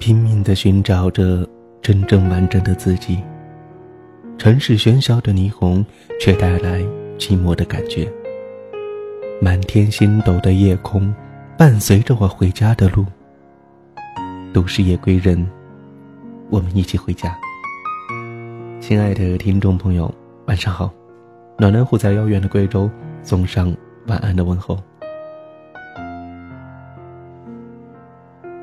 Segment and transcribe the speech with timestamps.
[0.00, 1.46] 拼命的寻找着
[1.82, 3.22] 真正完整的自己。
[4.38, 5.84] 城市喧嚣的霓虹，
[6.18, 6.80] 却带来
[7.18, 8.10] 寂寞的感觉。
[9.42, 11.14] 满天星斗的夜空，
[11.58, 13.04] 伴随着我回家的路。
[14.54, 15.46] 都市夜归人，
[16.48, 17.38] 我们一起回家。
[18.80, 20.12] 亲爱的听众朋友，
[20.46, 20.90] 晚上好！
[21.58, 22.90] 暖暖虎在遥远的贵州
[23.22, 23.76] 送上
[24.06, 24.78] 晚安的问候。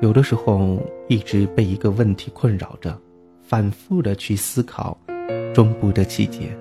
[0.00, 0.78] 有的时候，
[1.08, 2.96] 一直被一个问题困扰着，
[3.42, 4.98] 反复的去思考。
[5.54, 6.54] 终不得其解。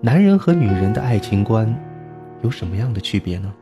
[0.00, 1.68] 男人和女人的爱情观
[2.40, 3.52] 有什么样的区别呢？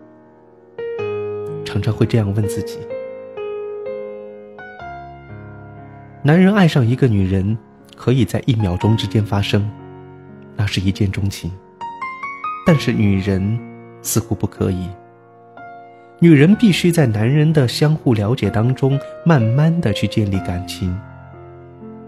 [1.64, 2.78] 常常会这样问自己。
[6.22, 7.58] 男人爱上一个女人，
[7.96, 9.68] 可以在一秒钟之间发生，
[10.54, 11.50] 那是一见钟情；
[12.64, 13.58] 但是女人
[14.00, 14.88] 似乎不可以。
[16.20, 20.96] 女人必须在男人的相互了解当中，慢慢的去建立感情。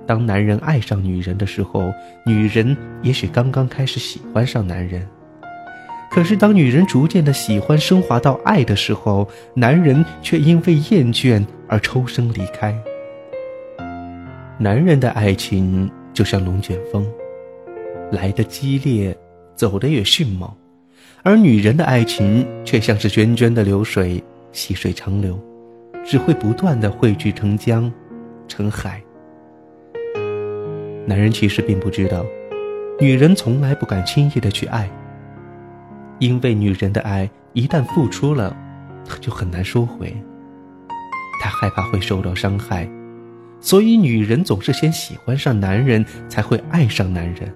[0.07, 1.93] 当男人爱上女人的时候，
[2.25, 5.07] 女人也许刚刚开始喜欢上男人。
[6.09, 12.75] 可是，当女人逐渐的喜欢升华到爱的时候，男人却因为厌倦而抽身离开。
[14.57, 17.05] 男人的爱情就像龙卷风，
[18.13, 19.15] 来的激烈，
[19.57, 20.49] 走的也迅猛；
[21.23, 25.39] 而女人的爱情却像是涓涓的流水，细水长流，
[26.05, 27.93] 只会不断的汇聚成江，
[28.47, 29.03] 成海。
[31.07, 32.25] 男人其实并不知道，
[33.01, 34.89] 女人从来不敢轻易的去爱，
[36.19, 38.57] 因为女人的爱一旦付出了，
[39.21, 40.17] 就很难收回。
[41.41, 42.89] 她害怕会受到伤害，
[43.61, 47.55] 所以女人总是先喜欢上男人，才会爱上男人。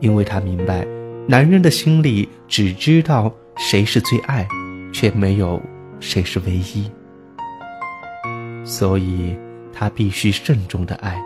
[0.00, 0.86] 因为她明白，
[1.28, 4.46] 男人的心里只知道谁是最爱，
[4.92, 5.60] 却没有
[5.98, 6.88] 谁是唯一，
[8.64, 9.36] 所以
[9.72, 11.20] 他必须慎重的爱。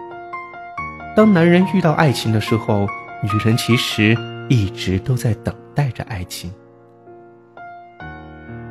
[1.15, 2.89] 当男人遇到爱情的时候，
[3.23, 4.17] 女人其实
[4.49, 6.51] 一直都在等待着爱情。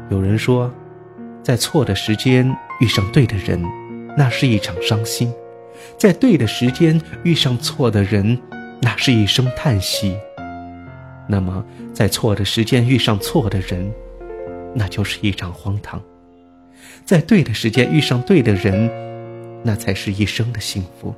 [0.10, 0.74] 有人说，
[1.44, 3.64] 在错的时间遇上对的人，
[4.18, 5.32] 那是一场伤心；
[5.96, 8.36] 在对的时间遇上错的人，
[8.82, 10.18] 那是一声叹息。
[11.32, 11.64] 那么，
[11.94, 13.94] 在错的时间遇上错的人，
[14.74, 16.00] 那就是一场荒唐；
[17.06, 18.90] 在对的时间遇上对的人，
[19.64, 21.14] 那才是一生的幸福。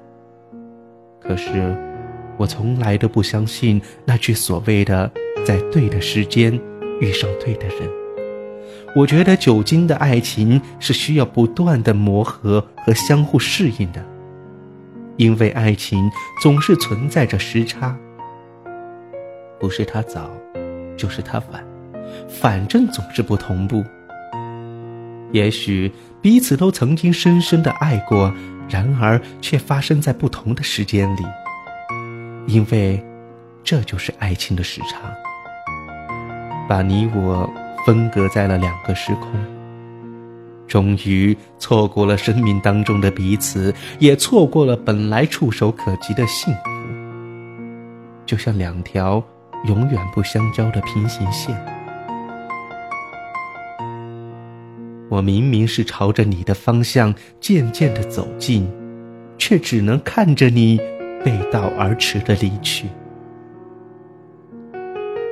[1.22, 1.74] 可是，
[2.36, 5.10] 我从来都不相信那句所谓的
[5.48, 6.60] “在对的时间
[7.00, 7.90] 遇上对的人”。
[8.94, 14.06] 我觉得久经的爱情是需要不断的磨合和相互适应的，
[15.16, 16.12] 因为爱情
[16.42, 17.98] 总是存在着时差，
[19.62, 20.30] 不是他早，
[20.98, 21.64] 就是他晚，
[22.28, 23.86] 反正总是不同步。
[25.32, 25.90] 也许
[26.20, 28.34] 彼此都曾经深深的爱过。
[28.70, 31.24] 然而，却发生在不同的时间里，
[32.48, 33.04] 因为
[33.66, 34.98] 这就是爱情的时差，
[36.70, 37.52] 把你我
[37.86, 39.30] 分隔在了两个时空。
[40.70, 46.70] 终于错过了生命当中的彼此，也错过了本来触手可及的幸福，
[48.26, 49.22] 就像两条
[49.66, 51.56] 永远不相交的平行线。
[55.10, 58.72] 我明明是朝着你的方向渐渐的走近，
[59.38, 60.80] 却只能看着你
[61.24, 62.88] 背道而驰的离去。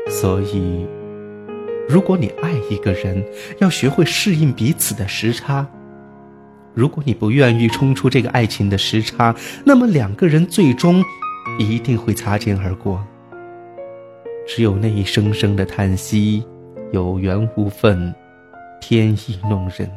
[0.10, 0.86] 所以，
[1.88, 3.24] 如果你爱一个人，
[3.60, 5.66] 要学会适应彼此的时差。
[6.74, 9.34] 如果你不愿意冲出这个爱情的时差，
[9.66, 11.04] 那么两个人最终
[11.58, 13.02] 一定会擦肩而过。
[14.52, 16.44] 只有那一声声的叹息，
[16.92, 18.12] 有缘无分。
[18.82, 19.88] 天意弄人。